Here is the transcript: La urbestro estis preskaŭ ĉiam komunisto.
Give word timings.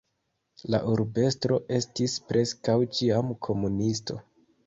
La 0.75 0.77
urbestro 0.93 1.59
estis 1.79 2.15
preskaŭ 2.31 2.77
ĉiam 2.99 3.31
komunisto. 3.49 4.19